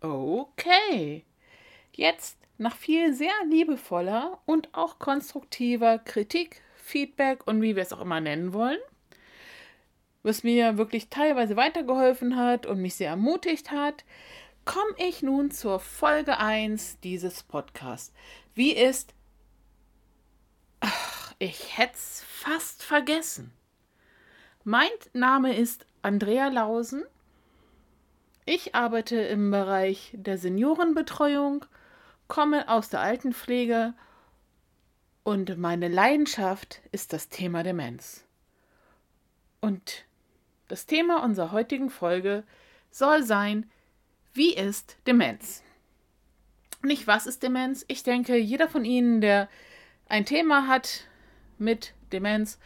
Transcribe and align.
Okay. 0.00 1.24
Jetzt 1.92 2.38
nach 2.58 2.76
viel 2.76 3.14
sehr 3.14 3.32
liebevoller 3.48 4.38
und 4.46 4.68
auch 4.72 4.98
konstruktiver 4.98 5.98
Kritik, 5.98 6.62
Feedback 6.76 7.46
und 7.46 7.62
wie 7.62 7.76
wir 7.76 7.82
es 7.82 7.92
auch 7.92 8.00
immer 8.00 8.20
nennen 8.20 8.52
wollen, 8.52 8.78
was 10.22 10.42
mir 10.42 10.76
wirklich 10.76 11.08
teilweise 11.08 11.56
weitergeholfen 11.56 12.36
hat 12.36 12.66
und 12.66 12.80
mich 12.80 12.94
sehr 12.94 13.10
ermutigt 13.10 13.70
hat, 13.70 14.04
komme 14.64 14.94
ich 14.98 15.22
nun 15.22 15.50
zur 15.50 15.80
Folge 15.80 16.38
1 16.38 17.00
dieses 17.00 17.42
Podcasts. 17.42 18.12
Wie 18.54 18.72
ist. 18.72 19.14
Ach, 20.80 21.34
ich 21.38 21.78
hätte 21.78 21.94
es 21.94 22.24
fast 22.26 22.82
vergessen. 22.82 23.52
Mein 24.64 24.90
Name 25.12 25.56
ist 25.56 25.86
Andrea 26.02 26.48
Lausen. 26.48 27.04
Ich 28.46 28.74
arbeite 28.74 29.16
im 29.16 29.50
Bereich 29.50 30.12
der 30.14 30.38
Seniorenbetreuung, 30.38 31.64
komme 32.26 32.68
aus 32.68 32.88
der 32.88 33.00
Altenpflege 33.00 33.94
und 35.22 35.58
meine 35.58 35.88
Leidenschaft 35.88 36.80
ist 36.92 37.12
das 37.12 37.28
Thema 37.28 37.62
Demenz. 37.62 38.24
Und 39.60 40.04
das 40.68 40.86
Thema 40.86 41.22
unserer 41.22 41.52
heutigen 41.52 41.90
Folge 41.90 42.44
soll 42.90 43.22
sein, 43.22 43.70
wie 44.32 44.54
ist 44.54 44.96
Demenz? 45.06 45.62
Nicht 46.82 47.06
was 47.06 47.26
ist 47.26 47.42
Demenz? 47.42 47.84
Ich 47.88 48.02
denke, 48.02 48.36
jeder 48.36 48.68
von 48.68 48.84
Ihnen, 48.84 49.20
der 49.20 49.48
ein 50.08 50.24
Thema 50.24 50.66
hat 50.66 51.04
mit 51.58 51.92
Demenz, 52.12 52.58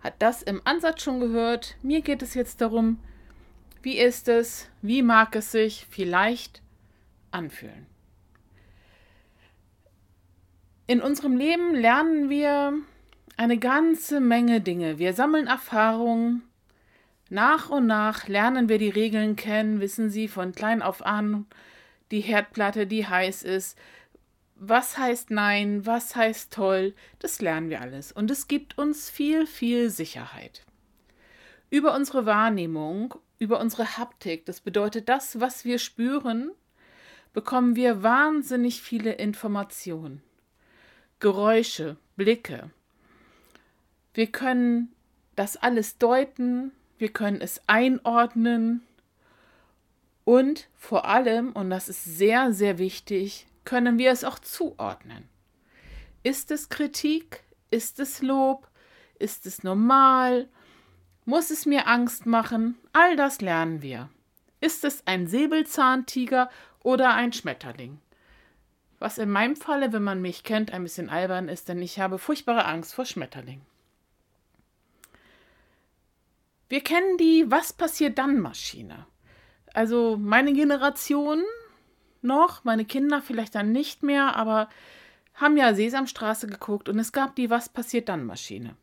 hat 0.00 0.14
das 0.20 0.42
im 0.42 0.62
Ansatz 0.64 1.02
schon 1.02 1.18
gehört. 1.18 1.76
Mir 1.82 2.00
geht 2.00 2.22
es 2.22 2.34
jetzt 2.34 2.60
darum, 2.60 3.00
wie 3.86 3.98
ist 3.98 4.26
es, 4.26 4.68
wie 4.82 5.00
mag 5.00 5.36
es 5.36 5.52
sich 5.52 5.86
vielleicht 5.88 6.60
anfühlen. 7.30 7.86
In 10.88 11.00
unserem 11.00 11.36
Leben 11.36 11.72
lernen 11.72 12.28
wir 12.28 12.72
eine 13.36 13.58
ganze 13.58 14.18
Menge 14.18 14.60
Dinge. 14.60 14.98
Wir 14.98 15.12
sammeln 15.12 15.46
Erfahrungen, 15.46 16.42
nach 17.30 17.70
und 17.70 17.86
nach 17.86 18.26
lernen 18.26 18.68
wir 18.68 18.78
die 18.78 18.88
Regeln 18.88 19.36
kennen, 19.36 19.78
wissen 19.78 20.10
Sie 20.10 20.26
von 20.26 20.50
klein 20.50 20.82
auf 20.82 21.06
an, 21.06 21.46
die 22.10 22.22
Herdplatte, 22.22 22.88
die 22.88 23.06
heiß 23.06 23.44
ist. 23.44 23.78
Was 24.56 24.98
heißt 24.98 25.30
Nein, 25.30 25.86
was 25.86 26.16
heißt 26.16 26.52
toll, 26.52 26.92
das 27.20 27.40
lernen 27.40 27.70
wir 27.70 27.82
alles. 27.82 28.10
Und 28.10 28.32
es 28.32 28.48
gibt 28.48 28.78
uns 28.78 29.10
viel, 29.10 29.46
viel 29.46 29.90
Sicherheit. 29.90 30.66
Über 31.70 31.94
unsere 31.94 32.26
Wahrnehmung, 32.26 33.14
über 33.38 33.60
unsere 33.60 33.96
Haptik, 33.98 34.46
das 34.46 34.60
bedeutet 34.60 35.08
das, 35.08 35.40
was 35.40 35.64
wir 35.64 35.78
spüren, 35.78 36.50
bekommen 37.32 37.76
wir 37.76 38.02
wahnsinnig 38.02 38.80
viele 38.80 39.12
Informationen. 39.12 40.22
Geräusche, 41.20 41.96
Blicke. 42.16 42.70
Wir 44.14 44.26
können 44.28 44.92
das 45.34 45.56
alles 45.56 45.98
deuten, 45.98 46.72
wir 46.98 47.10
können 47.10 47.40
es 47.40 47.60
einordnen 47.66 48.82
und 50.24 50.68
vor 50.74 51.04
allem, 51.04 51.52
und 51.52 51.70
das 51.70 51.88
ist 51.88 52.04
sehr, 52.04 52.52
sehr 52.52 52.78
wichtig, 52.78 53.46
können 53.64 53.98
wir 53.98 54.10
es 54.10 54.24
auch 54.24 54.38
zuordnen. 54.38 55.28
Ist 56.22 56.50
es 56.50 56.68
Kritik? 56.68 57.44
Ist 57.70 58.00
es 58.00 58.22
Lob? 58.22 58.68
Ist 59.18 59.46
es 59.46 59.62
normal? 59.62 60.48
Muss 61.28 61.50
es 61.50 61.66
mir 61.66 61.88
Angst 61.88 62.24
machen? 62.24 62.78
All 62.92 63.16
das 63.16 63.40
lernen 63.40 63.82
wir. 63.82 64.08
Ist 64.60 64.84
es 64.84 65.04
ein 65.08 65.26
Säbelzahntiger 65.26 66.48
oder 66.84 67.14
ein 67.14 67.32
Schmetterling? 67.32 67.98
Was 69.00 69.18
in 69.18 69.30
meinem 69.30 69.56
Falle, 69.56 69.92
wenn 69.92 70.04
man 70.04 70.22
mich 70.22 70.44
kennt, 70.44 70.72
ein 70.72 70.84
bisschen 70.84 71.10
albern 71.10 71.48
ist, 71.48 71.68
denn 71.68 71.82
ich 71.82 71.98
habe 71.98 72.18
furchtbare 72.18 72.64
Angst 72.64 72.94
vor 72.94 73.04
Schmetterlingen. 73.04 73.66
Wir 76.68 76.80
kennen 76.80 77.18
die 77.18 77.50
Was 77.50 77.72
passiert 77.72 78.18
dann 78.18 78.38
Maschine. 78.38 79.06
Also 79.74 80.16
meine 80.16 80.52
Generation 80.52 81.42
noch, 82.22 82.62
meine 82.62 82.84
Kinder 82.84 83.20
vielleicht 83.20 83.56
dann 83.56 83.72
nicht 83.72 84.04
mehr, 84.04 84.36
aber 84.36 84.68
haben 85.34 85.56
ja 85.56 85.74
Sesamstraße 85.74 86.46
geguckt 86.46 86.88
und 86.88 87.00
es 87.00 87.10
gab 87.10 87.34
die 87.34 87.50
Was 87.50 87.68
passiert 87.68 88.08
dann 88.08 88.24
Maschine. 88.24 88.76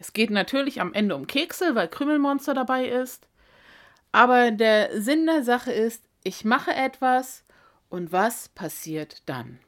Es 0.00 0.14
geht 0.14 0.30
natürlich 0.30 0.80
am 0.80 0.94
Ende 0.94 1.14
um 1.14 1.26
Kekse, 1.26 1.74
weil 1.74 1.86
Krümelmonster 1.86 2.54
dabei 2.54 2.86
ist. 2.88 3.28
Aber 4.12 4.50
der 4.50 5.00
Sinn 5.00 5.26
der 5.26 5.44
Sache 5.44 5.72
ist, 5.72 6.02
ich 6.24 6.44
mache 6.44 6.74
etwas 6.74 7.44
und 7.90 8.10
was 8.10 8.48
passiert 8.48 9.22
dann? 9.26 9.60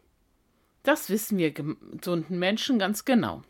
Das 0.83 1.11
wissen 1.11 1.37
wir 1.39 1.53
gesunden 1.53 2.39
Menschen 2.39 2.79
ganz 2.79 3.05
genau. 3.05 3.43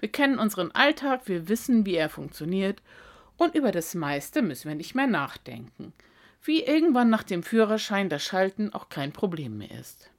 Wir 0.00 0.08
kennen 0.10 0.38
unseren 0.38 0.72
Alltag, 0.72 1.22
wir 1.26 1.48
wissen, 1.48 1.84
wie 1.84 1.94
er 1.94 2.08
funktioniert 2.08 2.82
und 3.36 3.54
über 3.54 3.70
das 3.70 3.94
meiste 3.94 4.40
müssen 4.40 4.68
wir 4.68 4.74
nicht 4.74 4.94
mehr 4.94 5.06
nachdenken, 5.06 5.92
wie 6.42 6.62
irgendwann 6.62 7.10
nach 7.10 7.24
dem 7.24 7.42
Führerschein 7.42 8.08
das 8.08 8.24
Schalten 8.24 8.72
auch 8.72 8.88
kein 8.88 9.12
Problem 9.12 9.58
mehr 9.58 9.70
ist. 9.78 10.10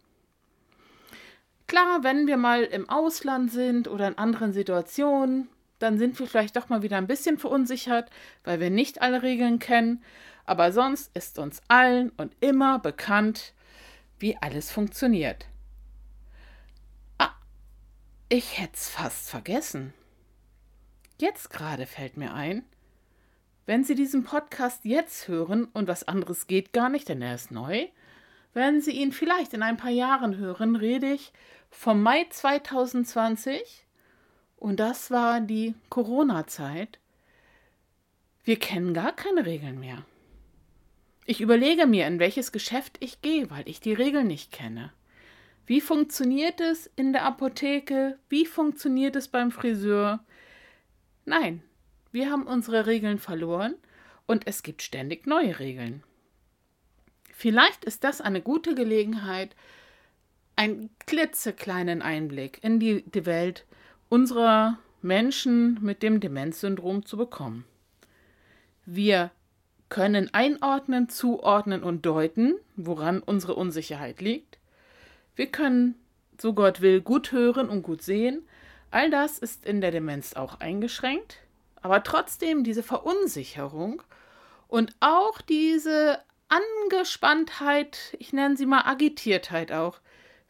Klar, 1.66 2.04
wenn 2.04 2.28
wir 2.28 2.38
mal 2.38 2.64
im 2.64 2.88
Ausland 2.88 3.52
sind 3.52 3.88
oder 3.88 4.08
in 4.08 4.18
anderen 4.18 4.54
Situationen, 4.54 5.50
dann 5.80 5.98
sind 5.98 6.18
wir 6.20 6.28
vielleicht 6.28 6.56
doch 6.56 6.70
mal 6.70 6.82
wieder 6.82 6.98
ein 6.98 7.08
bisschen 7.08 7.38
verunsichert, 7.38 8.10
weil 8.44 8.60
wir 8.60 8.70
nicht 8.70 9.02
alle 9.02 9.22
Regeln 9.22 9.60
kennen, 9.60 10.04
aber 10.46 10.72
sonst 10.72 11.16
ist 11.16 11.40
uns 11.40 11.62
allen 11.68 12.10
und 12.12 12.36
immer 12.40 12.80
bekannt, 12.80 13.54
wie 14.20 14.38
alles 14.38 14.72
funktioniert. 14.72 15.48
Ah, 17.18 17.36
ich 18.30 18.60
hätte 18.60 18.74
es 18.74 18.90
fast 18.90 19.30
vergessen. 19.30 19.94
Jetzt 21.20 21.50
gerade 21.50 21.86
fällt 21.86 22.18
mir 22.18 22.34
ein, 22.34 22.64
wenn 23.66 23.84
Sie 23.84 23.96
diesen 23.96 24.24
Podcast 24.24 24.86
jetzt 24.86 25.28
hören 25.28 25.66
und 25.66 25.88
was 25.88 26.08
anderes 26.08 26.48
geht 26.48 26.74
gar 26.74 26.90
nicht, 26.90 27.10
denn 27.10 27.22
er 27.22 27.36
ist 27.36 27.52
neu, 27.52 27.88
wenn 28.54 28.82
Sie 28.82 28.92
ihn 28.92 29.12
vielleicht 29.12 29.54
in 29.54 29.62
ein 29.62 29.78
paar 29.78 29.92
Jahren 29.92 30.38
hören, 30.38 30.76
rede 30.76 31.12
ich 31.12 31.34
vom 31.70 32.02
Mai 32.02 32.26
2020 32.30 33.87
und 34.58 34.80
das 34.80 35.12
war 35.12 35.40
die 35.40 35.76
Corona-Zeit. 35.90 37.00
Wir 38.44 38.60
kennen 38.60 38.94
gar 38.94 39.16
keine 39.16 39.46
Regeln 39.46 39.80
mehr. 39.80 40.04
Ich 41.26 41.42
überlege 41.42 41.86
mir, 41.86 42.08
in 42.08 42.20
welches 42.20 42.52
Geschäft 42.52 42.98
ich 43.00 43.22
gehe, 43.22 43.50
weil 43.50 43.68
ich 43.68 43.80
die 43.80 43.94
Regeln 43.94 44.28
nicht 44.28 44.52
kenne. 44.52 44.92
Wie 45.66 45.82
funktioniert 45.82 46.62
es 46.62 46.90
in 46.96 47.12
der 47.12 47.26
Apotheke? 47.26 48.18
Wie 48.30 48.46
funktioniert 48.46 49.16
es 49.16 49.28
beim 49.28 49.52
Friseur? 49.52 50.24
Nein, 51.26 51.62
wir 52.12 52.32
haben 52.32 52.48
unsere 52.48 52.86
Regeln 52.86 53.20
verloren 53.20 53.76
und 54.26 54.48
es 54.48 54.64
gibt 54.64 54.82
ständig 54.82 55.28
neue 55.28 55.60
Regeln. 55.60 56.04
Vielleicht 57.34 57.84
ist 57.84 58.06
das 58.06 58.22
eine 58.22 58.42
gute 58.42 58.74
Gelegenheit, 58.74 59.56
einen 60.56 60.90
klitzekleinen 61.06 62.02
Einblick 62.02 62.64
in 62.64 62.80
die, 62.80 63.04
die 63.04 63.26
Welt 63.26 63.66
unserer 64.10 64.78
Menschen 65.02 65.80
mit 65.82 66.04
dem 66.04 66.20
Demenzsyndrom 66.20 67.06
zu 67.06 67.18
bekommen. 67.18 67.66
Wir 68.86 69.32
können 69.90 70.34
einordnen, 70.34 71.10
zuordnen 71.10 71.84
und 71.84 72.06
deuten, 72.06 72.56
woran 72.76 73.20
unsere 73.20 73.56
Unsicherheit 73.56 74.22
liegt. 74.22 74.58
Wir 75.36 75.48
können, 75.48 75.96
so 76.40 76.54
Gott 76.54 76.82
will, 76.82 77.02
gut 77.02 77.32
hören 77.32 77.70
und 77.70 77.84
gut 77.84 78.02
sehen. 78.02 78.48
All 78.92 79.10
das 79.10 79.40
ist 79.40 79.66
in 79.66 79.82
der 79.82 79.92
Demenz 79.92 80.34
auch 80.34 80.60
eingeschränkt. 80.60 81.38
Aber 81.82 82.04
trotzdem 82.04 82.64
diese 82.64 82.84
Verunsicherung 82.84 84.02
und 84.68 84.96
auch 85.00 85.42
diese 85.42 86.20
Angespanntheit, 86.50 88.16
ich 88.20 88.34
nenne 88.34 88.58
sie 88.58 88.66
mal 88.66 88.84
Agitiertheit 88.86 89.72
auch, 89.72 90.00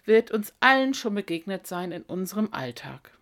wird 0.06 0.32
uns 0.32 0.54
allen 0.60 0.94
schon 0.94 1.16
begegnet 1.16 1.68
sein 1.68 1.92
in 1.92 2.04
unserem 2.04 2.50
Alltag. 2.54 3.17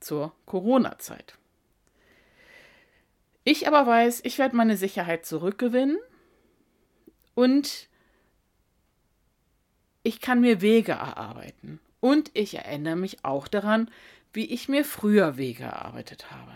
Zur 0.00 0.32
Corona-Zeit. 0.46 1.38
Ich 3.44 3.68
aber 3.68 3.86
weiß, 3.86 4.22
ich 4.24 4.38
werde 4.38 4.56
meine 4.56 4.76
Sicherheit 4.76 5.24
zurückgewinnen 5.24 5.98
und 7.34 7.88
ich 10.02 10.20
kann 10.20 10.40
mir 10.40 10.60
Wege 10.60 10.92
erarbeiten. 10.92 11.80
Und 12.00 12.30
ich 12.34 12.54
erinnere 12.54 12.96
mich 12.96 13.24
auch 13.24 13.48
daran, 13.48 13.90
wie 14.32 14.44
ich 14.44 14.68
mir 14.68 14.84
früher 14.84 15.36
Wege 15.36 15.64
erarbeitet 15.64 16.30
habe. 16.30 16.52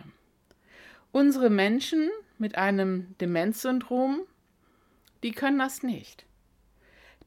Unsere 1.13 1.51
Menschen 1.51 2.11
mit 2.39 2.57
einem 2.57 3.17
Demenzsyndrom, 3.21 4.21
die 5.23 5.33
können 5.33 5.59
das 5.59 5.83
nicht. 5.83 6.25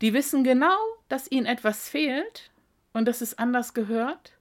Die 0.02 0.14
wissen 0.14 0.44
genau, 0.44 0.78
dass 1.10 1.32
ihnen 1.32 1.46
etwas 1.46 1.90
fehlt 1.90 2.52
und 2.94 3.06
dass 3.06 3.22
es 3.22 3.38
anders 3.38 3.74
gehört, 3.74 4.34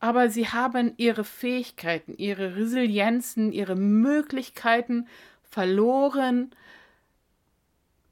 aber 0.00 0.30
sie 0.30 0.48
haben 0.48 0.94
ihre 0.96 1.24
Fähigkeiten, 1.24 2.14
ihre 2.16 2.56
Resilienzen, 2.56 3.52
ihre 3.52 3.76
Möglichkeiten 3.76 5.06
verloren, 5.42 6.50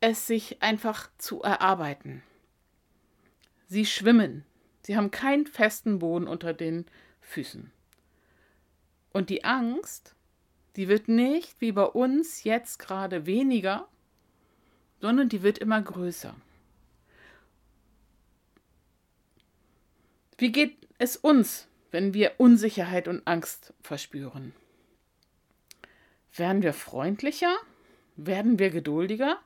es 0.00 0.26
sich 0.26 0.62
einfach 0.62 1.10
zu 1.18 1.42
erarbeiten. 1.42 2.22
Sie 3.66 3.86
schwimmen. 3.86 4.44
Sie 4.82 4.96
haben 4.96 5.10
keinen 5.10 5.46
festen 5.46 5.98
Boden 5.98 6.28
unter 6.28 6.52
den 6.52 6.86
Füßen. 7.20 7.70
Und 9.12 9.30
die 9.30 9.44
Angst, 9.44 10.14
die 10.76 10.88
wird 10.88 11.08
nicht 11.08 11.60
wie 11.60 11.72
bei 11.72 11.84
uns 11.84 12.44
jetzt 12.44 12.78
gerade 12.78 13.26
weniger, 13.26 13.88
sondern 15.00 15.28
die 15.28 15.42
wird 15.42 15.58
immer 15.58 15.80
größer. 15.80 16.34
Wie 20.36 20.52
geht 20.52 20.86
es 20.98 21.16
uns, 21.16 21.67
wenn 21.90 22.14
wir 22.14 22.32
Unsicherheit 22.38 23.08
und 23.08 23.26
Angst 23.26 23.72
verspüren? 23.82 24.54
Werden 26.34 26.62
wir 26.62 26.72
freundlicher? 26.72 27.56
Werden 28.16 28.58
wir 28.58 28.70
geduldiger? 28.70 29.38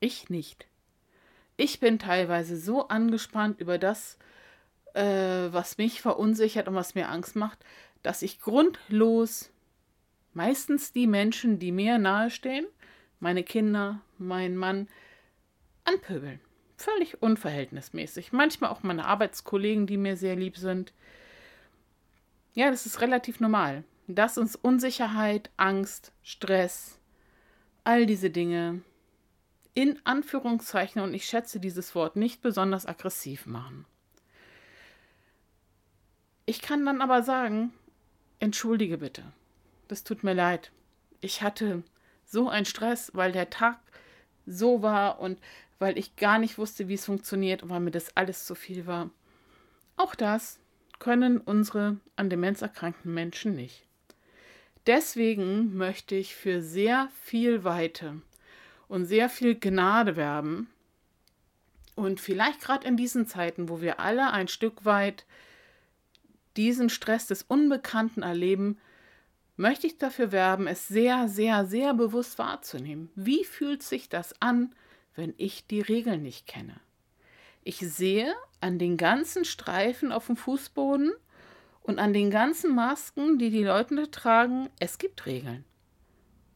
Ich 0.00 0.30
nicht. 0.30 0.66
Ich 1.56 1.80
bin 1.80 1.98
teilweise 1.98 2.56
so 2.56 2.88
angespannt 2.88 3.60
über 3.60 3.78
das, 3.78 4.18
äh, 4.94 5.02
was 5.02 5.78
mich 5.78 6.00
verunsichert 6.00 6.68
und 6.68 6.74
was 6.74 6.94
mir 6.94 7.08
Angst 7.08 7.36
macht, 7.36 7.58
dass 8.02 8.22
ich 8.22 8.40
grundlos 8.40 9.50
meistens 10.32 10.92
die 10.92 11.06
Menschen, 11.06 11.58
die 11.58 11.72
mir 11.72 11.98
nahestehen, 11.98 12.66
meine 13.18 13.42
Kinder, 13.42 14.00
mein 14.18 14.56
Mann, 14.56 14.88
anpöbeln. 15.84 16.40
Völlig 16.80 17.20
unverhältnismäßig. 17.20 18.32
Manchmal 18.32 18.70
auch 18.70 18.82
meine 18.82 19.04
Arbeitskollegen, 19.04 19.86
die 19.86 19.98
mir 19.98 20.16
sehr 20.16 20.34
lieb 20.34 20.56
sind. 20.56 20.94
Ja, 22.54 22.70
das 22.70 22.86
ist 22.86 23.02
relativ 23.02 23.38
normal. 23.38 23.84
Dass 24.06 24.38
uns 24.38 24.56
Unsicherheit, 24.56 25.50
Angst, 25.58 26.10
Stress, 26.22 26.98
all 27.84 28.06
diese 28.06 28.30
Dinge 28.30 28.80
in 29.74 30.00
Anführungszeichen, 30.04 31.02
und 31.02 31.12
ich 31.12 31.26
schätze 31.26 31.60
dieses 31.60 31.94
Wort 31.94 32.16
nicht 32.16 32.40
besonders 32.40 32.86
aggressiv 32.86 33.44
machen. 33.44 33.84
Ich 36.46 36.62
kann 36.62 36.86
dann 36.86 37.02
aber 37.02 37.22
sagen, 37.22 37.74
entschuldige 38.38 38.96
bitte, 38.96 39.22
das 39.88 40.02
tut 40.02 40.24
mir 40.24 40.34
leid. 40.34 40.72
Ich 41.20 41.42
hatte 41.42 41.82
so 42.24 42.48
einen 42.48 42.64
Stress, 42.64 43.10
weil 43.12 43.32
der 43.32 43.50
Tag 43.50 43.78
so 44.46 44.80
war 44.80 45.20
und 45.20 45.38
weil 45.80 45.98
ich 45.98 46.14
gar 46.14 46.38
nicht 46.38 46.58
wusste, 46.58 46.86
wie 46.86 46.94
es 46.94 47.06
funktioniert 47.06 47.64
und 47.64 47.70
weil 47.70 47.80
mir 47.80 47.90
das 47.90 48.16
alles 48.16 48.44
zu 48.44 48.54
viel 48.54 48.86
war. 48.86 49.10
Auch 49.96 50.14
das 50.14 50.60
können 51.00 51.38
unsere 51.38 51.96
an 52.14 52.30
Demenz 52.30 52.62
erkrankten 52.62 53.12
Menschen 53.12 53.56
nicht. 53.56 53.82
Deswegen 54.86 55.76
möchte 55.76 56.14
ich 56.14 56.36
für 56.36 56.62
sehr 56.62 57.08
viel 57.22 57.64
Weite 57.64 58.20
und 58.88 59.06
sehr 59.06 59.28
viel 59.28 59.58
Gnade 59.58 60.16
werben. 60.16 60.68
Und 61.96 62.20
vielleicht 62.20 62.60
gerade 62.60 62.86
in 62.86 62.96
diesen 62.96 63.26
Zeiten, 63.26 63.68
wo 63.68 63.80
wir 63.80 64.00
alle 64.00 64.32
ein 64.32 64.48
Stück 64.48 64.84
weit 64.84 65.24
diesen 66.56 66.90
Stress 66.90 67.26
des 67.26 67.42
Unbekannten 67.42 68.22
erleben, 68.22 68.78
möchte 69.56 69.86
ich 69.86 69.98
dafür 69.98 70.32
werben, 70.32 70.66
es 70.66 70.88
sehr, 70.88 71.28
sehr, 71.28 71.66
sehr 71.66 71.94
bewusst 71.94 72.38
wahrzunehmen. 72.38 73.10
Wie 73.14 73.44
fühlt 73.44 73.82
sich 73.82 74.08
das 74.08 74.34
an, 74.40 74.74
wenn 75.14 75.34
ich 75.36 75.66
die 75.66 75.80
Regeln 75.80 76.22
nicht 76.22 76.46
kenne. 76.46 76.80
Ich 77.62 77.78
sehe 77.78 78.34
an 78.60 78.78
den 78.78 78.96
ganzen 78.96 79.44
Streifen 79.44 80.12
auf 80.12 80.26
dem 80.26 80.36
Fußboden 80.36 81.12
und 81.82 81.98
an 81.98 82.12
den 82.12 82.30
ganzen 82.30 82.74
Masken, 82.74 83.38
die 83.38 83.50
die 83.50 83.64
Leute 83.64 84.10
tragen, 84.10 84.70
es 84.78 84.98
gibt 84.98 85.26
Regeln. 85.26 85.64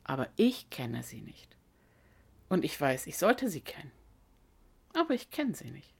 Aber 0.04 0.28
ich 0.36 0.70
kenne 0.70 1.02
sie 1.02 1.20
nicht. 1.20 1.56
Und 2.48 2.64
ich 2.64 2.78
weiß, 2.78 3.06
ich 3.06 3.18
sollte 3.18 3.48
sie 3.48 3.62
kennen. 3.62 3.92
Aber 4.92 5.14
ich 5.14 5.30
kenne 5.30 5.54
sie 5.54 5.70
nicht. 5.70 5.92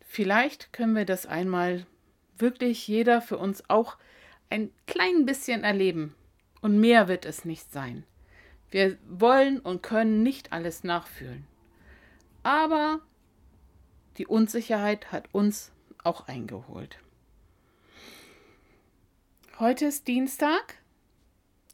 Vielleicht 0.00 0.72
können 0.72 0.94
wir 0.94 1.04
das 1.04 1.26
einmal 1.26 1.86
wirklich 2.36 2.88
jeder 2.88 3.22
für 3.22 3.38
uns 3.38 3.68
auch 3.68 3.96
ein 4.50 4.70
klein 4.86 5.24
bisschen 5.24 5.64
erleben. 5.64 6.14
Und 6.60 6.78
mehr 6.80 7.08
wird 7.08 7.24
es 7.24 7.44
nicht 7.44 7.72
sein. 7.72 8.04
Wir 8.72 8.96
wollen 9.06 9.60
und 9.60 9.82
können 9.82 10.22
nicht 10.22 10.50
alles 10.50 10.82
nachfühlen. 10.82 11.46
Aber 12.42 13.00
die 14.16 14.26
Unsicherheit 14.26 15.12
hat 15.12 15.28
uns 15.32 15.72
auch 16.02 16.26
eingeholt. 16.26 16.98
Heute 19.58 19.84
ist 19.84 20.08
Dienstag. 20.08 20.78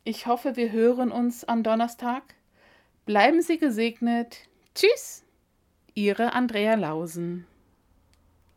Ich 0.02 0.26
hoffe, 0.26 0.56
wir 0.56 0.72
hören 0.72 1.12
uns 1.12 1.44
am 1.44 1.62
Donnerstag. 1.62 2.34
Bleiben 3.06 3.42
Sie 3.42 3.58
gesegnet. 3.58 4.48
Tschüss, 4.74 5.22
Ihre 5.94 6.32
Andrea 6.32 6.74
Lausen. 6.74 7.46